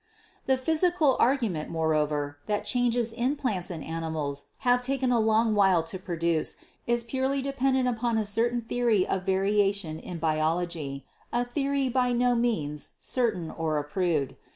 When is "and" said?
3.69-3.83